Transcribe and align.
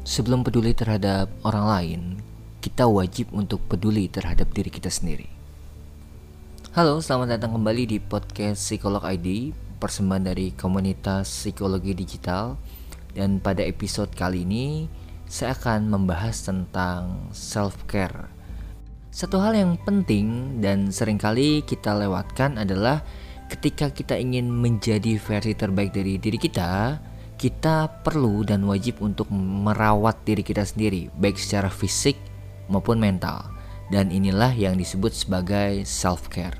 Sebelum 0.00 0.40
peduli 0.40 0.72
terhadap 0.72 1.28
orang 1.44 1.66
lain, 1.68 2.00
kita 2.64 2.88
wajib 2.88 3.28
untuk 3.36 3.60
peduli 3.68 4.08
terhadap 4.08 4.48
diri 4.56 4.72
kita 4.72 4.88
sendiri. 4.88 5.28
Halo, 6.72 7.04
selamat 7.04 7.36
datang 7.36 7.60
kembali 7.60 7.84
di 7.84 7.98
podcast 8.00 8.64
Psikolog 8.64 9.04
ID, 9.04 9.52
persembahan 9.76 10.32
dari 10.32 10.56
komunitas 10.56 11.28
psikologi 11.28 11.92
digital. 11.92 12.56
Dan 13.12 13.44
pada 13.44 13.60
episode 13.60 14.08
kali 14.16 14.48
ini, 14.48 14.88
saya 15.28 15.52
akan 15.52 15.92
membahas 15.92 16.48
tentang 16.48 17.28
self-care. 17.36 18.32
Satu 19.12 19.36
hal 19.36 19.52
yang 19.52 19.76
penting 19.84 20.56
dan 20.64 20.88
sering 20.88 21.20
kali 21.20 21.60
kita 21.60 21.92
lewatkan 21.92 22.56
adalah 22.56 23.04
ketika 23.52 23.92
kita 23.92 24.16
ingin 24.16 24.48
menjadi 24.48 25.20
versi 25.20 25.52
terbaik 25.52 25.92
dari 25.92 26.16
diri 26.16 26.40
kita, 26.40 26.96
kita 27.40 28.04
perlu 28.04 28.44
dan 28.44 28.68
wajib 28.68 29.00
untuk 29.00 29.32
merawat 29.32 30.20
diri 30.28 30.44
kita 30.44 30.60
sendiri, 30.60 31.08
baik 31.16 31.40
secara 31.40 31.72
fisik 31.72 32.20
maupun 32.68 33.00
mental. 33.00 33.48
Dan 33.88 34.12
inilah 34.12 34.52
yang 34.52 34.76
disebut 34.76 35.16
sebagai 35.16 35.88
self-care. 35.88 36.54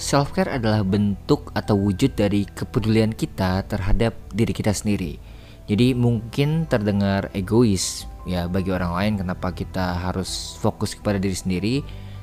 Self-care 0.00 0.56
adalah 0.56 0.80
bentuk 0.80 1.52
atau 1.52 1.76
wujud 1.76 2.16
dari 2.16 2.48
kepedulian 2.48 3.12
kita 3.12 3.68
terhadap 3.68 4.16
diri 4.32 4.56
kita 4.56 4.72
sendiri. 4.72 5.20
Jadi 5.68 5.92
mungkin 5.92 6.64
terdengar 6.66 7.28
egois 7.36 8.08
ya 8.24 8.48
bagi 8.48 8.72
orang 8.72 8.96
lain 8.96 9.12
kenapa 9.20 9.52
kita 9.52 10.08
harus 10.08 10.56
fokus 10.58 10.96
kepada 10.96 11.20
diri 11.20 11.36
sendiri, 11.36 11.74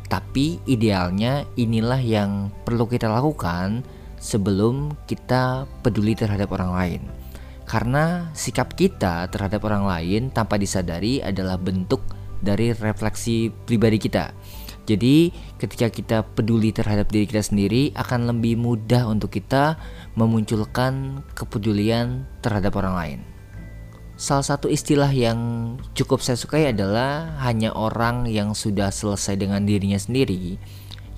tapi 0.10 0.58
idealnya 0.66 1.46
inilah 1.54 2.02
yang 2.02 2.50
perlu 2.66 2.90
kita 2.90 3.06
lakukan 3.06 3.86
sebelum 4.18 4.98
kita 5.06 5.70
peduli 5.86 6.18
terhadap 6.18 6.50
orang 6.52 6.74
lain. 6.74 7.19
Karena 7.70 8.34
sikap 8.34 8.74
kita 8.74 9.30
terhadap 9.30 9.62
orang 9.70 9.86
lain 9.86 10.34
tanpa 10.34 10.58
disadari 10.58 11.22
adalah 11.22 11.54
bentuk 11.62 12.02
dari 12.42 12.74
refleksi 12.74 13.54
pribadi 13.54 14.02
kita. 14.02 14.34
Jadi, 14.90 15.30
ketika 15.62 15.86
kita 15.94 16.18
peduli 16.26 16.74
terhadap 16.74 17.14
diri 17.14 17.30
kita 17.30 17.46
sendiri, 17.46 17.94
akan 17.94 18.26
lebih 18.34 18.58
mudah 18.58 19.06
untuk 19.06 19.30
kita 19.30 19.78
memunculkan 20.18 21.22
kepedulian 21.38 22.26
terhadap 22.42 22.74
orang 22.74 22.96
lain. 22.98 23.20
Salah 24.18 24.44
satu 24.44 24.66
istilah 24.66 25.14
yang 25.14 25.38
cukup 25.94 26.26
saya 26.26 26.42
sukai 26.42 26.74
adalah 26.74 27.38
hanya 27.46 27.70
orang 27.72 28.26
yang 28.26 28.58
sudah 28.58 28.90
selesai 28.90 29.38
dengan 29.38 29.64
dirinya 29.64 29.96
sendiri 29.96 30.58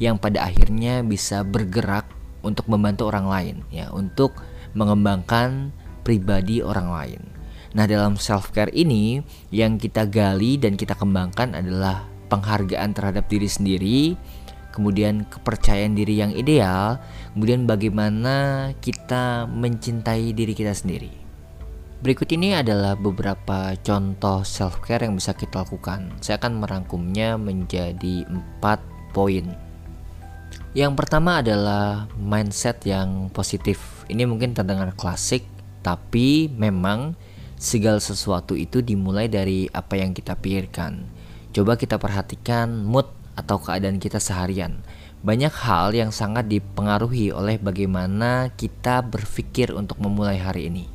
yang 0.04 0.20
pada 0.20 0.52
akhirnya 0.52 1.00
bisa 1.02 1.42
bergerak 1.48 2.12
untuk 2.44 2.68
membantu 2.68 3.08
orang 3.08 3.26
lain 3.26 3.56
ya, 3.72 3.88
untuk 3.96 4.36
mengembangkan 4.78 5.74
pribadi 6.02 6.60
orang 6.62 6.88
lain. 6.90 7.22
Nah, 7.72 7.88
dalam 7.88 8.20
self 8.20 8.52
care 8.52 8.74
ini 8.76 9.24
yang 9.54 9.80
kita 9.80 10.04
gali 10.10 10.60
dan 10.60 10.76
kita 10.76 10.92
kembangkan 10.98 11.56
adalah 11.56 12.04
penghargaan 12.28 12.92
terhadap 12.92 13.32
diri 13.32 13.48
sendiri, 13.48 14.00
kemudian 14.76 15.24
kepercayaan 15.28 15.96
diri 15.96 16.20
yang 16.20 16.32
ideal, 16.36 17.00
kemudian 17.36 17.64
bagaimana 17.68 18.72
kita 18.84 19.48
mencintai 19.48 20.36
diri 20.36 20.52
kita 20.52 20.76
sendiri. 20.76 21.12
Berikut 22.02 22.34
ini 22.34 22.58
adalah 22.58 22.98
beberapa 22.98 23.78
contoh 23.78 24.42
self 24.42 24.82
care 24.82 25.06
yang 25.06 25.14
bisa 25.14 25.38
kita 25.38 25.62
lakukan. 25.62 26.10
Saya 26.18 26.42
akan 26.42 26.66
merangkumnya 26.66 27.38
menjadi 27.38 28.26
empat 28.26 28.82
poin. 29.14 29.54
Yang 30.72 30.94
pertama 30.98 31.44
adalah 31.44 32.08
mindset 32.16 32.82
yang 32.88 33.28
positif. 33.30 34.08
Ini 34.08 34.24
mungkin 34.24 34.56
terdengar 34.56 34.96
klasik, 34.96 35.44
tapi 35.82 36.50
memang 36.54 37.14
segala 37.62 38.02
sesuatu 38.02 38.58
itu 38.58 38.82
dimulai 38.82 39.30
dari 39.30 39.70
apa 39.70 39.98
yang 39.98 40.18
kita 40.18 40.34
pikirkan. 40.34 41.06
Coba 41.54 41.78
kita 41.78 42.02
perhatikan 42.02 42.82
mood 42.82 43.06
atau 43.38 43.62
keadaan 43.62 44.02
kita 44.02 44.18
seharian. 44.18 44.82
Banyak 45.22 45.54
hal 45.54 45.94
yang 45.94 46.10
sangat 46.10 46.50
dipengaruhi 46.50 47.30
oleh 47.30 47.62
bagaimana 47.62 48.50
kita 48.58 49.06
berpikir 49.06 49.70
untuk 49.70 50.02
memulai 50.02 50.42
hari 50.42 50.74
ini. 50.74 50.90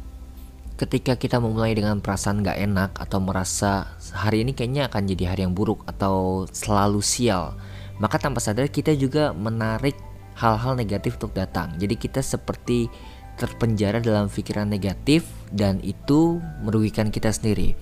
Ketika 0.77 1.15
kita 1.15 1.39
memulai 1.39 1.73
dengan 1.73 2.03
perasaan 2.03 2.43
gak 2.43 2.59
enak 2.59 2.91
atau 2.99 3.23
merasa 3.23 3.97
hari 4.13 4.43
ini 4.43 4.53
kayaknya 4.53 4.91
akan 4.91 5.09
jadi 5.09 5.25
hari 5.33 5.47
yang 5.47 5.55
buruk 5.55 5.87
atau 5.89 6.45
selalu 6.51 7.01
sial, 7.01 7.55
maka 8.03 8.21
tanpa 8.21 8.43
sadar 8.43 8.69
kita 8.69 8.93
juga 8.93 9.33
menarik 9.33 9.97
hal-hal 10.37 10.77
negatif 10.77 11.17
untuk 11.17 11.33
datang. 11.33 11.73
Jadi 11.81 11.97
kita 11.97 12.21
seperti 12.21 12.93
terpenjara 13.37 14.01
dalam 14.01 14.27
pikiran 14.33 14.67
negatif 14.67 15.29
dan 15.53 15.79
itu 15.85 16.41
merugikan 16.65 17.13
kita 17.13 17.31
sendiri. 17.31 17.77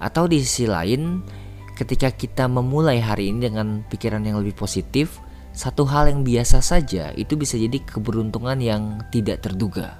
Atau 0.00 0.28
di 0.28 0.40
sisi 0.40 0.64
lain, 0.68 1.24
ketika 1.76 2.12
kita 2.12 2.48
memulai 2.48 3.00
hari 3.00 3.32
ini 3.32 3.48
dengan 3.48 3.84
pikiran 3.88 4.24
yang 4.24 4.40
lebih 4.40 4.56
positif, 4.56 5.20
satu 5.50 5.84
hal 5.88 6.08
yang 6.08 6.22
biasa 6.22 6.62
saja 6.62 7.10
itu 7.18 7.34
bisa 7.34 7.58
jadi 7.58 7.80
keberuntungan 7.82 8.60
yang 8.60 9.02
tidak 9.10 9.42
terduga. 9.44 9.98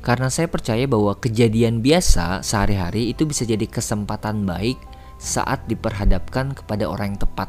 Karena 0.00 0.32
saya 0.32 0.48
percaya 0.48 0.88
bahwa 0.88 1.12
kejadian 1.20 1.84
biasa 1.84 2.40
sehari-hari 2.40 3.12
itu 3.12 3.28
bisa 3.28 3.44
jadi 3.44 3.68
kesempatan 3.68 4.48
baik 4.48 4.80
saat 5.20 5.60
diperhadapkan 5.68 6.56
kepada 6.56 6.88
orang 6.88 7.12
yang 7.12 7.20
tepat, 7.20 7.48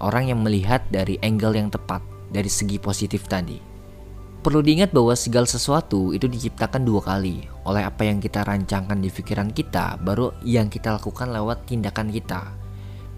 orang 0.00 0.32
yang 0.32 0.40
melihat 0.40 0.80
dari 0.88 1.20
angle 1.20 1.52
yang 1.52 1.68
tepat, 1.68 2.00
dari 2.32 2.48
segi 2.48 2.80
positif 2.80 3.28
tadi. 3.28 3.69
Perlu 4.40 4.64
diingat 4.64 4.96
bahwa 4.96 5.12
segala 5.12 5.44
sesuatu 5.44 6.16
itu 6.16 6.24
diciptakan 6.24 6.80
dua 6.80 7.04
kali 7.04 7.44
oleh 7.68 7.84
apa 7.84 8.08
yang 8.08 8.24
kita 8.24 8.40
rancangkan 8.40 8.96
di 8.96 9.12
pikiran 9.12 9.52
kita, 9.52 10.00
baru 10.00 10.32
yang 10.40 10.72
kita 10.72 10.96
lakukan 10.96 11.28
lewat 11.28 11.68
tindakan 11.68 12.08
kita. 12.08 12.48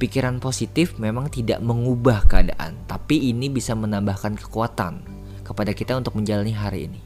Pikiran 0.02 0.42
positif 0.42 0.98
memang 0.98 1.30
tidak 1.30 1.62
mengubah 1.62 2.26
keadaan, 2.26 2.74
tapi 2.90 3.30
ini 3.30 3.46
bisa 3.46 3.70
menambahkan 3.78 4.34
kekuatan 4.34 4.98
kepada 5.46 5.70
kita 5.70 5.94
untuk 5.94 6.18
menjalani 6.18 6.58
hari 6.58 6.90
ini. 6.90 6.98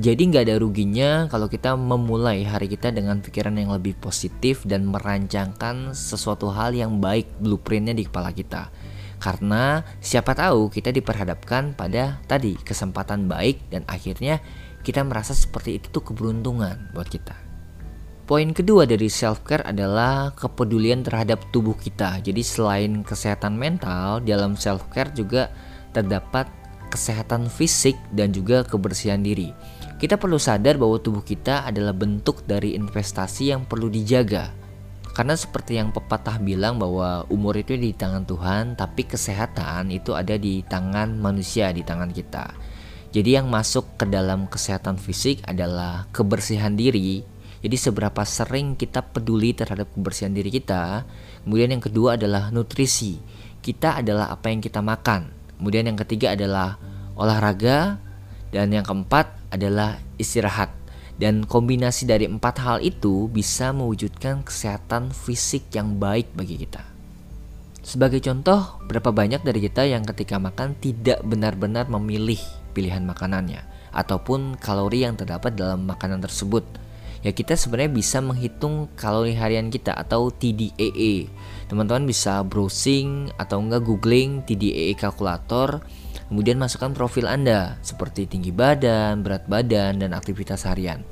Jadi 0.00 0.32
nggak 0.32 0.48
ada 0.48 0.56
ruginya 0.56 1.28
kalau 1.28 1.52
kita 1.52 1.76
memulai 1.76 2.48
hari 2.48 2.64
kita 2.64 2.96
dengan 2.96 3.20
pikiran 3.20 3.60
yang 3.60 3.76
lebih 3.76 3.92
positif 4.00 4.64
dan 4.64 4.88
merancangkan 4.88 5.92
sesuatu 5.92 6.48
hal 6.48 6.72
yang 6.72 6.96
baik 6.96 7.28
blueprintnya 7.44 7.92
di 7.92 8.08
kepala 8.08 8.32
kita 8.32 8.72
karena 9.16 9.82
siapa 9.98 10.36
tahu 10.36 10.68
kita 10.68 10.92
diperhadapkan 10.92 11.72
pada 11.72 12.20
tadi 12.28 12.56
kesempatan 12.60 13.26
baik 13.26 13.72
dan 13.72 13.82
akhirnya 13.88 14.40
kita 14.84 15.02
merasa 15.02 15.34
seperti 15.34 15.82
itu 15.82 15.90
tuh 15.90 16.04
keberuntungan 16.12 16.94
buat 16.94 17.08
kita. 17.10 17.34
Poin 18.26 18.50
kedua 18.50 18.90
dari 18.90 19.06
self 19.06 19.46
care 19.46 19.62
adalah 19.62 20.34
kepedulian 20.34 21.06
terhadap 21.06 21.46
tubuh 21.54 21.78
kita. 21.78 22.18
Jadi 22.22 22.42
selain 22.42 23.06
kesehatan 23.06 23.54
mental, 23.54 24.18
dalam 24.18 24.58
self 24.58 24.90
care 24.90 25.14
juga 25.14 25.54
terdapat 25.94 26.50
kesehatan 26.90 27.46
fisik 27.46 27.94
dan 28.10 28.34
juga 28.34 28.66
kebersihan 28.66 29.22
diri. 29.22 29.54
Kita 29.96 30.18
perlu 30.18 30.42
sadar 30.42 30.74
bahwa 30.74 30.98
tubuh 30.98 31.22
kita 31.22 31.64
adalah 31.64 31.94
bentuk 31.94 32.42
dari 32.44 32.74
investasi 32.74 33.54
yang 33.54 33.62
perlu 33.64 33.86
dijaga 33.86 34.65
karena 35.16 35.32
seperti 35.32 35.80
yang 35.80 35.96
pepatah 35.96 36.36
bilang 36.36 36.76
bahwa 36.76 37.24
umur 37.32 37.56
itu 37.56 37.72
di 37.72 37.96
tangan 37.96 38.28
Tuhan, 38.28 38.76
tapi 38.76 39.08
kesehatan 39.08 39.88
itu 39.88 40.12
ada 40.12 40.36
di 40.36 40.60
tangan 40.60 41.16
manusia, 41.16 41.72
di 41.72 41.80
tangan 41.80 42.12
kita. 42.12 42.52
Jadi 43.16 43.40
yang 43.40 43.48
masuk 43.48 43.96
ke 43.96 44.04
dalam 44.04 44.44
kesehatan 44.44 45.00
fisik 45.00 45.40
adalah 45.48 46.04
kebersihan 46.12 46.76
diri. 46.76 47.24
Jadi 47.64 47.76
seberapa 47.80 48.28
sering 48.28 48.76
kita 48.76 49.00
peduli 49.00 49.56
terhadap 49.56 49.88
kebersihan 49.96 50.36
diri 50.36 50.52
kita. 50.52 51.08
Kemudian 51.48 51.72
yang 51.72 51.80
kedua 51.80 52.20
adalah 52.20 52.52
nutrisi. 52.52 53.16
Kita 53.64 54.04
adalah 54.04 54.28
apa 54.28 54.52
yang 54.52 54.60
kita 54.60 54.84
makan. 54.84 55.32
Kemudian 55.56 55.88
yang 55.88 55.96
ketiga 55.96 56.36
adalah 56.36 56.76
olahraga 57.16 57.96
dan 58.52 58.68
yang 58.68 58.84
keempat 58.84 59.32
adalah 59.48 59.96
istirahat. 60.20 60.76
Dan 61.16 61.48
kombinasi 61.48 62.04
dari 62.04 62.28
empat 62.28 62.60
hal 62.60 62.78
itu 62.84 63.32
bisa 63.32 63.72
mewujudkan 63.72 64.44
kesehatan 64.44 65.16
fisik 65.16 65.72
yang 65.72 65.96
baik 65.96 66.28
bagi 66.36 66.60
kita. 66.60 66.84
Sebagai 67.86 68.18
contoh, 68.20 68.82
berapa 68.84 69.14
banyak 69.14 69.46
dari 69.46 69.62
kita 69.62 69.86
yang 69.86 70.02
ketika 70.04 70.36
makan 70.36 70.76
tidak 70.76 71.22
benar-benar 71.22 71.86
memilih 71.86 72.42
pilihan 72.76 73.06
makanannya 73.06 73.62
ataupun 73.96 74.60
kalori 74.60 75.08
yang 75.08 75.16
terdapat 75.16 75.56
dalam 75.56 75.88
makanan 75.88 76.20
tersebut. 76.20 76.66
Ya 77.24 77.32
kita 77.32 77.56
sebenarnya 77.56 77.96
bisa 77.96 78.18
menghitung 78.20 78.92
kalori 78.98 79.32
harian 79.32 79.72
kita 79.72 79.96
atau 79.96 80.28
TDAA. 80.28 81.32
Teman-teman 81.66 82.04
bisa 82.04 82.44
browsing 82.44 83.32
atau 83.40 83.58
enggak 83.62 83.82
googling 83.82 84.44
TDAA 84.44 84.94
kalkulator 85.00 85.80
Kemudian 86.26 86.58
masukkan 86.58 86.90
profil 86.90 87.30
Anda 87.30 87.78
seperti 87.86 88.26
tinggi 88.26 88.50
badan, 88.50 89.22
berat 89.22 89.46
badan, 89.46 90.02
dan 90.02 90.10
aktivitas 90.10 90.66
harian. 90.66 91.06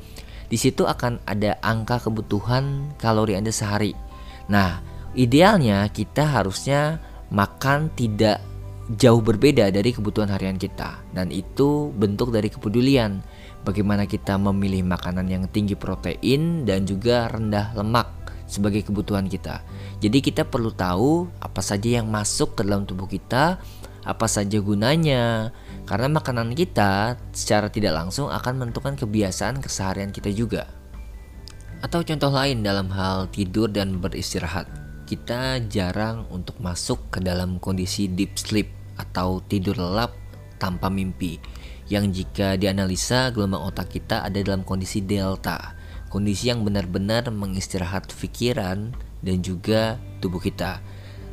Di 0.51 0.59
situ 0.59 0.85
akan 0.85 1.23
ada 1.25 1.59
angka 1.63 2.03
kebutuhan 2.03 2.95
kalori 2.99 3.39
Anda 3.39 3.55
sehari. 3.55 3.95
Nah, 4.51 4.83
idealnya 5.15 5.87
kita 5.89 6.27
harusnya 6.27 6.99
makan 7.31 7.95
tidak 7.95 8.43
jauh 9.01 9.25
berbeda 9.25 9.73
dari 9.73 9.97
kebutuhan 9.97 10.29
harian 10.29 10.61
kita 10.61 11.01
dan 11.17 11.33
itu 11.33 11.89
bentuk 11.97 12.29
dari 12.29 12.53
kepedulian 12.53 13.25
bagaimana 13.65 14.05
kita 14.05 14.37
memilih 14.37 14.85
makanan 14.85 15.25
yang 15.25 15.49
tinggi 15.49 15.73
protein 15.73 16.69
dan 16.69 16.85
juga 16.85 17.33
rendah 17.33 17.73
lemak 17.73 18.13
sebagai 18.45 18.85
kebutuhan 18.85 19.25
kita. 19.25 19.65
Jadi 20.05 20.21
kita 20.21 20.45
perlu 20.45 20.69
tahu 20.69 21.33
apa 21.41 21.65
saja 21.65 21.97
yang 21.97 22.13
masuk 22.13 22.61
ke 22.61 22.61
dalam 22.61 22.85
tubuh 22.85 23.09
kita, 23.09 23.57
apa 24.05 24.29
saja 24.29 24.61
gunanya, 24.61 25.53
karena 25.89 26.13
makanan 26.13 26.53
kita 26.53 27.17
secara 27.33 27.73
tidak 27.73 27.97
langsung 27.97 28.29
akan 28.29 28.61
menentukan 28.61 29.01
kebiasaan 29.01 29.65
keseharian 29.65 30.13
kita 30.13 30.29
juga. 30.33 30.69
Atau 31.81 32.05
contoh 32.05 32.33
lain 32.33 32.65
dalam 32.65 32.89
hal 32.93 33.29
tidur 33.29 33.69
dan 33.69 34.01
beristirahat, 34.01 34.69
kita 35.05 35.61
jarang 35.69 36.25
untuk 36.33 36.57
masuk 36.61 37.01
ke 37.13 37.21
dalam 37.21 37.61
kondisi 37.61 38.09
deep 38.09 38.37
sleep 38.41 38.69
atau 38.97 39.45
tidur 39.45 39.77
lelap 39.77 40.17
tanpa 40.57 40.89
mimpi. 40.89 41.37
Yang 41.93 42.25
jika 42.25 42.57
dianalisa 42.57 43.29
gelombang 43.29 43.69
otak 43.69 43.93
kita 43.93 44.25
ada 44.25 44.41
dalam 44.41 44.65
kondisi 44.65 45.05
delta. 45.05 45.77
Kondisi 46.09 46.49
yang 46.49 46.65
benar-benar 46.65 47.29
mengistirahat 47.29 48.09
pikiran 48.17 48.97
dan 49.21 49.37
juga 49.45 50.01
tubuh 50.25 50.41
kita 50.41 50.81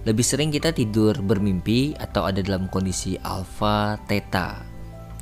lebih 0.07 0.25
sering 0.25 0.49
kita 0.49 0.73
tidur 0.73 1.17
bermimpi 1.21 1.93
atau 1.97 2.25
ada 2.25 2.41
dalam 2.41 2.65
kondisi 2.69 3.17
alpha 3.21 4.01
theta 4.09 4.71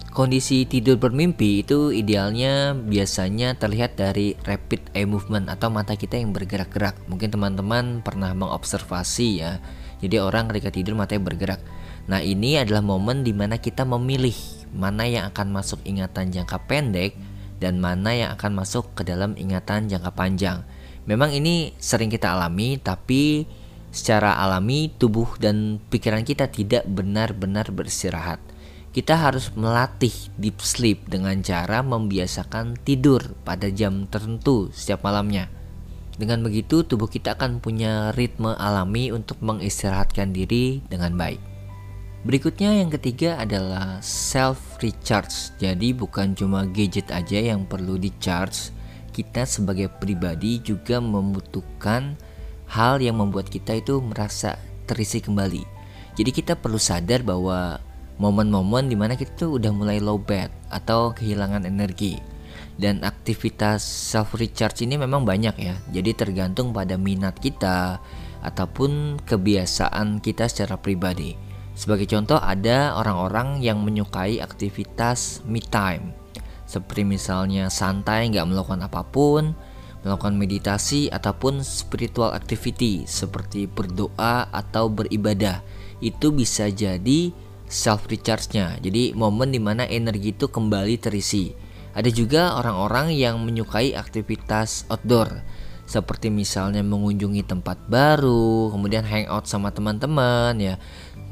Kondisi 0.10 0.66
tidur 0.66 0.98
bermimpi 0.98 1.62
itu 1.62 1.94
idealnya 1.94 2.74
biasanya 2.74 3.54
terlihat 3.62 3.94
dari 3.94 4.34
rapid 4.42 4.90
eye 4.98 5.06
movement 5.06 5.54
atau 5.54 5.70
mata 5.70 5.94
kita 5.94 6.18
yang 6.18 6.34
bergerak-gerak. 6.34 6.98
Mungkin 7.06 7.30
teman-teman 7.30 8.02
pernah 8.02 8.34
mengobservasi 8.34 9.30
ya. 9.38 9.62
Jadi 10.02 10.18
orang 10.18 10.50
ketika 10.50 10.74
tidur 10.74 10.98
matanya 10.98 11.30
bergerak. 11.30 11.62
Nah, 12.10 12.26
ini 12.26 12.58
adalah 12.58 12.82
momen 12.82 13.22
di 13.22 13.38
mana 13.38 13.62
kita 13.62 13.86
memilih 13.86 14.34
mana 14.74 15.06
yang 15.06 15.30
akan 15.30 15.54
masuk 15.54 15.78
ingatan 15.86 16.34
jangka 16.34 16.58
pendek 16.66 17.14
dan 17.62 17.78
mana 17.78 18.10
yang 18.12 18.30
akan 18.34 18.58
masuk 18.58 18.98
ke 18.98 19.06
dalam 19.06 19.38
ingatan 19.38 19.94
jangka 19.94 20.10
panjang. 20.18 20.66
Memang 21.06 21.38
ini 21.38 21.78
sering 21.78 22.10
kita 22.10 22.34
alami, 22.34 22.82
tapi 22.82 23.46
secara 23.90 24.38
alami 24.38 24.94
tubuh 24.96 25.38
dan 25.42 25.82
pikiran 25.90 26.26
kita 26.26 26.50
tidak 26.50 26.86
benar-benar 26.86 27.70
beristirahat. 27.74 28.42
Kita 28.90 29.18
harus 29.22 29.54
melatih 29.54 30.14
deep 30.42 30.62
sleep 30.66 31.06
dengan 31.06 31.38
cara 31.46 31.86
membiasakan 31.86 32.74
tidur 32.82 33.38
pada 33.46 33.70
jam 33.70 34.10
tertentu 34.10 34.74
setiap 34.74 35.06
malamnya. 35.06 35.46
Dengan 36.20 36.44
begitu, 36.44 36.84
tubuh 36.84 37.08
kita 37.08 37.38
akan 37.38 37.64
punya 37.64 38.12
ritme 38.12 38.52
alami 38.58 39.14
untuk 39.14 39.40
mengistirahatkan 39.40 40.36
diri 40.36 40.84
dengan 40.90 41.16
baik. 41.16 41.40
Berikutnya 42.28 42.76
yang 42.76 42.92
ketiga 42.92 43.40
adalah 43.40 44.04
self 44.04 44.76
recharge. 44.84 45.56
Jadi 45.64 45.96
bukan 45.96 46.36
cuma 46.36 46.68
gadget 46.68 47.08
aja 47.16 47.40
yang 47.40 47.64
perlu 47.64 47.96
di 47.96 48.12
charge, 48.20 48.76
kita 49.16 49.48
sebagai 49.48 49.88
pribadi 49.88 50.60
juga 50.60 51.00
membutuhkan 51.00 52.20
hal 52.70 53.02
yang 53.02 53.18
membuat 53.18 53.50
kita 53.50 53.78
itu 53.78 54.00
merasa 54.00 54.62
terisi 54.86 55.20
kembali. 55.20 55.66
Jadi 56.16 56.32
kita 56.34 56.54
perlu 56.58 56.78
sadar 56.78 57.26
bahwa 57.26 57.82
momen-momen 58.20 58.92
di 58.92 58.96
mana 59.00 59.16
kita 59.16 59.34
tuh 59.36 59.58
udah 59.58 59.72
mulai 59.74 59.98
low 59.98 60.22
bed 60.22 60.54
atau 60.70 61.12
kehilangan 61.14 61.66
energi. 61.66 62.22
Dan 62.80 63.04
aktivitas 63.04 63.84
self 63.84 64.40
recharge 64.40 64.88
ini 64.88 64.96
memang 64.96 65.28
banyak 65.28 65.56
ya. 65.60 65.76
Jadi 65.92 66.16
tergantung 66.16 66.72
pada 66.72 66.96
minat 66.96 67.36
kita 67.36 68.00
ataupun 68.40 69.20
kebiasaan 69.28 70.24
kita 70.24 70.48
secara 70.48 70.80
pribadi. 70.80 71.36
Sebagai 71.80 72.08
contoh 72.12 72.40
ada 72.40 72.96
orang-orang 73.00 73.64
yang 73.64 73.80
menyukai 73.88 74.44
aktivitas 74.44 75.40
me 75.48 75.64
time 75.64 76.12
Seperti 76.68 77.08
misalnya 77.08 77.72
santai 77.72 78.28
nggak 78.28 78.52
melakukan 78.52 78.84
apa 78.84 79.08
pun 79.08 79.56
Melakukan 80.02 80.40
meditasi 80.40 81.12
ataupun 81.12 81.60
spiritual 81.60 82.32
activity 82.32 83.04
Seperti 83.04 83.68
berdoa 83.68 84.48
atau 84.48 84.88
beribadah. 84.88 85.60
Itu 86.00 86.32
bisa 86.32 86.72
jadi 86.72 87.36
self 87.70 88.10
recharge-nya 88.10 88.80
Jadi 88.82 89.14
momen 89.14 89.52
di 89.52 89.60
mana 89.62 89.86
energi 89.86 90.32
itu 90.34 90.48
kembali 90.48 90.96
terisi. 90.98 91.52
Ada 91.94 92.10
juga 92.14 92.56
orang-orang 92.56 93.12
yang 93.12 93.42
menyukai 93.44 93.98
aktivitas 93.98 94.88
outdoor 94.88 95.42
seperti 95.90 96.30
misalnya 96.30 96.86
mengunjungi 96.86 97.50
tempat 97.50 97.90
baru, 97.90 98.70
kemudian 98.70 99.02
hangout 99.02 99.50
sama 99.50 99.74
teman-teman 99.74 100.54
ya, 100.62 100.78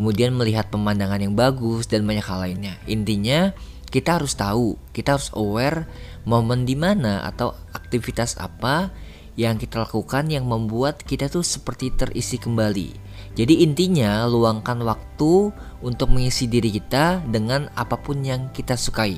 kemudian 0.02 0.34
melihat 0.34 0.74
pemandangan 0.74 1.22
yang 1.22 1.38
bagus 1.38 1.86
dan 1.86 2.10
banyak 2.10 2.26
hal 2.26 2.42
lainnya. 2.42 2.74
Intinya 2.90 3.54
kita 3.88 4.20
harus 4.20 4.36
tahu, 4.36 4.76
kita 4.92 5.16
harus 5.16 5.32
aware 5.32 5.88
momen 6.28 6.68
di 6.68 6.76
mana 6.76 7.24
atau 7.24 7.56
aktivitas 7.72 8.36
apa 8.36 8.92
yang 9.40 9.56
kita 9.62 9.86
lakukan 9.86 10.28
yang 10.28 10.50
membuat 10.50 11.00
kita 11.06 11.30
tuh 11.30 11.46
seperti 11.46 11.94
terisi 11.94 12.42
kembali. 12.42 12.90
Jadi 13.38 13.62
intinya 13.62 14.26
luangkan 14.26 14.82
waktu 14.82 15.54
untuk 15.86 16.10
mengisi 16.10 16.50
diri 16.50 16.74
kita 16.74 17.22
dengan 17.30 17.70
apa 17.78 17.96
pun 18.02 18.26
yang 18.26 18.50
kita 18.50 18.74
sukai. 18.74 19.16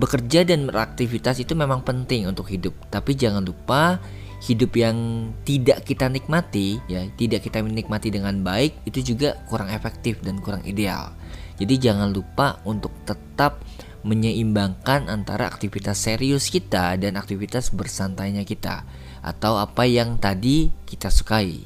Bekerja 0.00 0.48
dan 0.48 0.64
beraktivitas 0.64 1.36
itu 1.44 1.52
memang 1.52 1.84
penting 1.84 2.24
untuk 2.24 2.48
hidup, 2.48 2.72
tapi 2.88 3.12
jangan 3.12 3.44
lupa 3.44 4.00
hidup 4.38 4.70
yang 4.78 4.96
tidak 5.42 5.82
kita 5.82 6.06
nikmati 6.06 6.78
ya 6.86 7.02
tidak 7.18 7.42
kita 7.42 7.58
menikmati 7.58 8.14
dengan 8.14 8.38
baik 8.46 8.86
itu 8.86 9.14
juga 9.14 9.34
kurang 9.50 9.70
efektif 9.70 10.22
dan 10.22 10.38
kurang 10.38 10.62
ideal. 10.62 11.14
Jadi 11.58 11.74
jangan 11.90 12.14
lupa 12.14 12.62
untuk 12.62 12.94
tetap 13.02 13.58
menyeimbangkan 14.06 15.10
antara 15.10 15.50
aktivitas 15.50 15.98
serius 15.98 16.54
kita 16.54 16.94
dan 16.94 17.18
aktivitas 17.18 17.74
bersantainya 17.74 18.46
kita 18.46 18.86
atau 19.26 19.58
apa 19.58 19.82
yang 19.90 20.22
tadi 20.22 20.70
kita 20.86 21.10
sukai. 21.10 21.58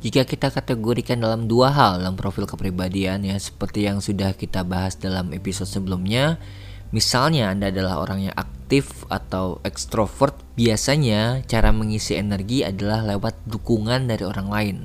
Jika 0.00 0.24
kita 0.24 0.48
kategorikan 0.48 1.20
dalam 1.20 1.44
dua 1.44 1.68
hal 1.76 2.00
dalam 2.00 2.16
profil 2.16 2.48
kepribadian 2.48 3.20
ya 3.20 3.36
seperti 3.36 3.84
yang 3.84 4.00
sudah 4.00 4.32
kita 4.32 4.64
bahas 4.64 4.96
dalam 4.96 5.36
episode 5.36 5.68
sebelumnya 5.68 6.40
Misalnya 6.90 7.54
Anda 7.54 7.70
adalah 7.70 8.02
orang 8.02 8.26
yang 8.26 8.34
aktif 8.34 9.06
atau 9.06 9.62
ekstrovert, 9.62 10.34
biasanya 10.58 11.46
cara 11.46 11.70
mengisi 11.70 12.18
energi 12.18 12.66
adalah 12.66 13.06
lewat 13.06 13.46
dukungan 13.46 14.10
dari 14.10 14.26
orang 14.26 14.48
lain. 14.50 14.76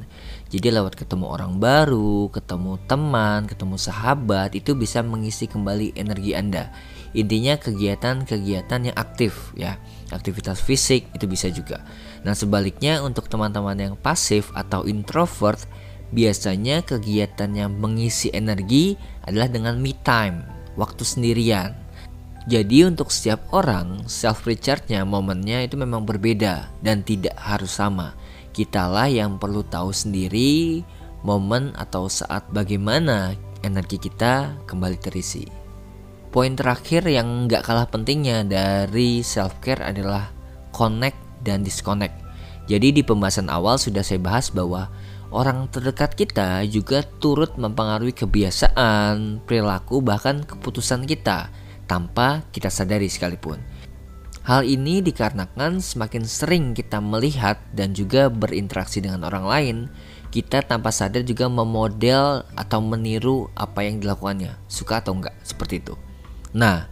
Jadi 0.53 0.69
lewat 0.69 0.93
ketemu 0.93 1.25
orang 1.33 1.57
baru, 1.57 2.29
ketemu 2.29 2.77
teman, 2.85 3.49
ketemu 3.49 3.75
sahabat 3.81 4.53
itu 4.53 4.77
bisa 4.77 5.01
mengisi 5.01 5.49
kembali 5.49 5.97
energi 5.97 6.37
Anda. 6.37 6.69
Intinya 7.17 7.57
kegiatan-kegiatan 7.57 8.93
yang 8.93 8.97
aktif 8.99 9.55
ya. 9.57 9.81
Aktivitas 10.13 10.61
fisik 10.61 11.09
itu 11.17 11.25
bisa 11.25 11.49
juga. 11.49 11.81
Nah, 12.21 12.37
sebaliknya 12.37 13.01
untuk 13.01 13.25
teman-teman 13.25 13.77
yang 13.81 13.95
pasif 13.97 14.53
atau 14.53 14.85
introvert, 14.85 15.65
biasanya 16.13 16.85
kegiatan 16.85 17.49
yang 17.49 17.73
mengisi 17.73 18.29
energi 18.29 18.93
adalah 19.25 19.49
dengan 19.49 19.81
me 19.81 19.97
time, 20.05 20.45
waktu 20.77 21.01
sendirian. 21.01 21.84
Jadi 22.45 22.85
untuk 22.85 23.09
setiap 23.09 23.41
orang 23.57 24.05
self 24.05 24.45
recharge-nya 24.45 25.01
momennya 25.01 25.65
itu 25.65 25.81
memang 25.81 26.05
berbeda 26.05 26.69
dan 26.85 27.01
tidak 27.01 27.33
harus 27.41 27.73
sama. 27.73 28.13
Kitalah 28.53 29.09
yang 29.09 29.41
perlu 29.41 29.65
tahu 29.65 29.89
sendiri 29.89 30.85
momen 31.25 31.73
atau 31.73 32.05
saat 32.05 32.45
bagaimana 32.53 33.33
energi 33.65 33.97
kita 33.97 34.61
kembali 34.69 34.97
terisi. 35.01 35.49
Poin 36.29 36.53
terakhir 36.53 37.09
yang 37.09 37.49
nggak 37.49 37.65
kalah 37.65 37.89
pentingnya 37.89 38.45
dari 38.45 39.25
self 39.25 39.57
care 39.65 39.81
adalah 39.81 40.29
connect 40.69 41.17
dan 41.41 41.65
disconnect. 41.65 42.13
Jadi 42.69 42.93
di 42.93 43.01
pembahasan 43.01 43.49
awal 43.49 43.81
sudah 43.81 44.05
saya 44.05 44.21
bahas 44.21 44.53
bahwa 44.53 44.93
orang 45.33 45.65
terdekat 45.73 46.13
kita 46.13 46.61
juga 46.69 47.01
turut 47.17 47.57
mempengaruhi 47.57 48.13
kebiasaan, 48.13 49.41
perilaku 49.49 50.05
bahkan 50.05 50.45
keputusan 50.45 51.09
kita 51.09 51.49
tanpa 51.85 52.45
kita 52.51 52.69
sadari 52.69 53.09
sekalipun. 53.09 53.61
Hal 54.45 54.61
ini 54.61 55.01
dikarenakan 55.01 55.81
semakin 55.81 56.21
sering 56.29 56.65
kita 56.77 57.01
melihat 57.01 57.57
dan 57.73 57.97
juga 57.97 58.29
berinteraksi 58.29 59.01
dengan 59.01 59.25
orang 59.25 59.45
lain, 59.49 59.77
kita 60.29 60.61
tanpa 60.61 60.93
sadar 60.93 61.25
juga 61.25 61.49
memodel 61.49 62.45
atau 62.53 62.77
meniru 62.77 63.49
apa 63.57 63.81
yang 63.81 63.97
dilakukannya, 63.97 64.53
suka 64.69 65.01
atau 65.01 65.17
enggak, 65.17 65.33
seperti 65.41 65.81
itu. 65.81 65.97
Nah, 66.53 66.85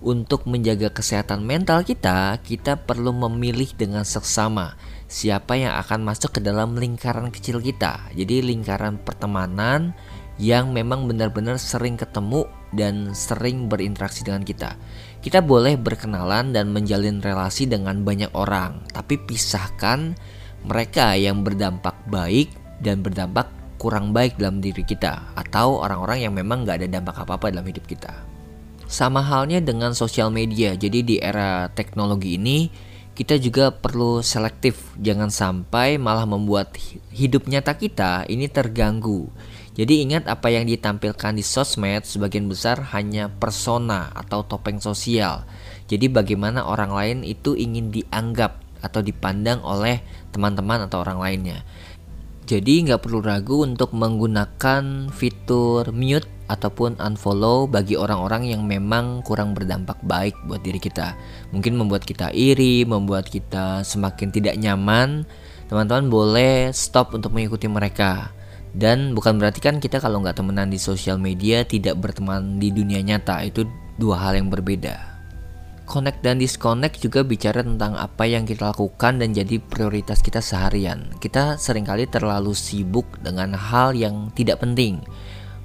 untuk 0.00 0.48
menjaga 0.48 0.88
kesehatan 0.92 1.44
mental 1.44 1.84
kita, 1.84 2.40
kita 2.40 2.80
perlu 2.88 3.12
memilih 3.12 3.68
dengan 3.76 4.04
seksama 4.08 4.76
siapa 5.08 5.56
yang 5.56 5.76
akan 5.80 6.04
masuk 6.08 6.36
ke 6.36 6.40
dalam 6.40 6.76
lingkaran 6.76 7.28
kecil 7.32 7.60
kita. 7.60 8.12
Jadi 8.16 8.44
lingkaran 8.44 9.00
pertemanan 9.00 9.92
yang 10.40 10.74
memang 10.74 11.06
benar-benar 11.06 11.62
sering 11.62 11.94
ketemu 11.94 12.46
dan 12.74 13.14
sering 13.14 13.70
berinteraksi 13.70 14.26
dengan 14.26 14.42
kita. 14.42 14.74
Kita 15.22 15.40
boleh 15.40 15.78
berkenalan 15.78 16.50
dan 16.50 16.74
menjalin 16.74 17.22
relasi 17.22 17.70
dengan 17.70 18.02
banyak 18.02 18.34
orang, 18.34 18.82
tapi 18.90 19.16
pisahkan 19.16 20.18
mereka 20.66 21.14
yang 21.14 21.46
berdampak 21.46 21.94
baik 22.10 22.50
dan 22.82 23.00
berdampak 23.00 23.48
kurang 23.78 24.10
baik 24.16 24.40
dalam 24.40 24.58
diri 24.58 24.82
kita, 24.82 25.36
atau 25.38 25.80
orang-orang 25.80 26.24
yang 26.26 26.34
memang 26.34 26.64
gak 26.64 26.82
ada 26.82 26.88
dampak 26.98 27.20
apa-apa 27.20 27.52
dalam 27.54 27.68
hidup 27.68 27.84
kita. 27.86 28.12
Sama 28.84 29.24
halnya 29.24 29.64
dengan 29.64 29.96
sosial 29.96 30.28
media, 30.28 30.76
jadi 30.76 31.00
di 31.00 31.16
era 31.20 31.68
teknologi 31.72 32.36
ini 32.36 32.68
kita 33.14 33.38
juga 33.38 33.70
perlu 33.70 34.20
selektif, 34.20 34.92
jangan 34.98 35.30
sampai 35.30 36.02
malah 36.02 36.26
membuat 36.26 36.74
hidup 37.14 37.46
nyata 37.46 37.78
kita 37.78 38.26
ini 38.26 38.50
terganggu. 38.50 39.30
Jadi 39.74 40.06
ingat 40.06 40.30
apa 40.30 40.54
yang 40.54 40.70
ditampilkan 40.70 41.34
di 41.34 41.42
sosmed 41.42 42.06
sebagian 42.06 42.46
besar 42.46 42.94
hanya 42.94 43.26
persona 43.26 44.14
atau 44.14 44.46
topeng 44.46 44.78
sosial. 44.78 45.42
Jadi 45.90 46.06
bagaimana 46.06 46.62
orang 46.62 46.94
lain 46.94 47.18
itu 47.26 47.58
ingin 47.58 47.90
dianggap 47.90 48.62
atau 48.78 49.02
dipandang 49.02 49.58
oleh 49.66 49.98
teman-teman 50.30 50.86
atau 50.86 51.02
orang 51.02 51.18
lainnya. 51.18 51.58
Jadi 52.44 52.86
nggak 52.86 53.02
perlu 53.02 53.24
ragu 53.24 53.64
untuk 53.64 53.96
menggunakan 53.96 55.08
fitur 55.10 55.90
mute 55.90 56.28
ataupun 56.44 57.00
unfollow 57.00 57.64
bagi 57.64 57.96
orang-orang 57.96 58.52
yang 58.52 58.68
memang 58.68 59.24
kurang 59.24 59.56
berdampak 59.56 59.96
baik 60.04 60.36
buat 60.44 60.60
diri 60.60 60.76
kita. 60.76 61.16
Mungkin 61.56 61.74
membuat 61.74 62.04
kita 62.04 62.30
iri, 62.36 62.84
membuat 62.84 63.32
kita 63.32 63.80
semakin 63.82 64.28
tidak 64.28 64.54
nyaman. 64.60 65.24
Teman-teman 65.72 66.12
boleh 66.12 66.70
stop 66.76 67.16
untuk 67.16 67.32
mengikuti 67.32 67.64
mereka. 67.64 68.30
Dan 68.74 69.14
bukan 69.14 69.38
berarti 69.38 69.62
kan 69.62 69.78
kita 69.78 70.02
kalau 70.02 70.18
nggak 70.18 70.42
temenan 70.42 70.66
di 70.66 70.82
sosial 70.82 71.14
media 71.14 71.62
tidak 71.62 71.94
berteman 72.02 72.58
di 72.58 72.74
dunia 72.74 73.00
nyata. 73.06 73.46
Itu 73.46 73.70
dua 74.02 74.18
hal 74.18 74.34
yang 74.42 74.50
berbeda. 74.50 75.14
Connect 75.84 76.24
dan 76.24 76.40
disconnect 76.40 76.98
juga 76.98 77.20
bicara 77.20 77.60
tentang 77.60 77.94
apa 77.94 78.24
yang 78.24 78.48
kita 78.48 78.72
lakukan 78.72 79.20
dan 79.20 79.36
jadi 79.36 79.60
prioritas 79.60 80.24
kita 80.24 80.40
seharian. 80.40 81.12
Kita 81.20 81.60
sering 81.60 81.84
kali 81.84 82.08
terlalu 82.08 82.56
sibuk 82.56 83.06
dengan 83.20 83.52
hal 83.52 83.92
yang 83.92 84.32
tidak 84.32 84.64
penting. 84.64 85.04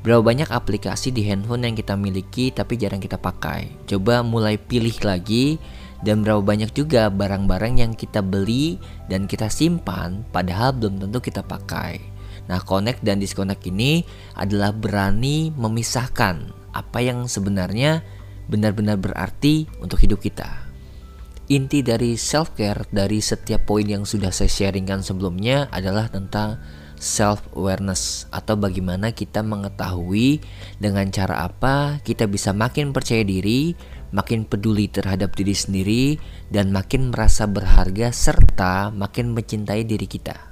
Berapa 0.04 0.24
banyak 0.24 0.52
aplikasi 0.52 1.16
di 1.16 1.24
handphone 1.24 1.72
yang 1.72 1.76
kita 1.76 1.96
miliki 1.96 2.52
tapi 2.52 2.76
jarang 2.76 3.00
kita 3.00 3.16
pakai. 3.16 3.72
Coba 3.88 4.22
mulai 4.22 4.60
pilih 4.60 4.96
lagi 5.08 5.56
dan 6.04 6.24
berapa 6.24 6.44
banyak 6.44 6.72
juga 6.76 7.08
barang-barang 7.12 7.80
yang 7.80 7.92
kita 7.96 8.24
beli 8.24 8.80
dan 9.08 9.24
kita 9.28 9.48
simpan 9.48 10.24
padahal 10.36 10.76
belum 10.76 11.00
tentu 11.04 11.20
kita 11.20 11.44
pakai. 11.44 12.19
Nah, 12.50 12.66
connect 12.66 13.06
dan 13.06 13.22
disconnect 13.22 13.62
ini 13.70 14.02
adalah 14.34 14.74
berani 14.74 15.54
memisahkan 15.54 16.50
apa 16.74 17.00
yang 17.00 17.30
sebenarnya 17.30 18.02
benar-benar 18.50 18.98
berarti 18.98 19.70
untuk 19.78 20.02
hidup 20.02 20.18
kita. 20.26 20.66
Inti 21.50 21.82
dari 21.86 22.18
self 22.18 22.54
care 22.58 22.90
dari 22.90 23.22
setiap 23.22 23.70
poin 23.70 23.86
yang 23.86 24.06
sudah 24.06 24.34
saya 24.34 24.50
sharingkan 24.50 25.02
sebelumnya 25.02 25.70
adalah 25.74 26.10
tentang 26.10 26.62
self 26.98 27.42
awareness 27.58 28.30
atau 28.30 28.54
bagaimana 28.54 29.16
kita 29.16 29.42
mengetahui 29.42 30.44
dengan 30.78 31.10
cara 31.10 31.48
apa 31.48 32.04
kita 32.06 32.30
bisa 32.30 32.54
makin 32.54 32.94
percaya 32.94 33.26
diri, 33.26 33.74
makin 34.14 34.46
peduli 34.46 34.90
terhadap 34.94 35.34
diri 35.34 35.58
sendiri 35.58 36.04
dan 36.54 36.70
makin 36.70 37.10
merasa 37.10 37.50
berharga 37.50 38.14
serta 38.14 38.94
makin 38.94 39.34
mencintai 39.34 39.86
diri 39.90 40.06
kita. 40.06 40.49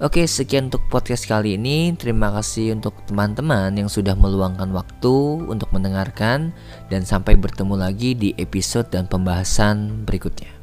Oke, 0.00 0.24
sekian 0.24 0.72
untuk 0.72 0.80
podcast 0.88 1.28
kali 1.28 1.60
ini. 1.60 1.92
Terima 1.92 2.32
kasih 2.32 2.72
untuk 2.72 2.96
teman-teman 3.04 3.68
yang 3.76 3.84
sudah 3.84 4.16
meluangkan 4.16 4.72
waktu 4.72 5.44
untuk 5.44 5.68
mendengarkan, 5.76 6.56
dan 6.88 7.04
sampai 7.04 7.36
bertemu 7.36 7.76
lagi 7.76 8.16
di 8.16 8.32
episode 8.40 8.88
dan 8.88 9.04
pembahasan 9.04 10.08
berikutnya. 10.08 10.59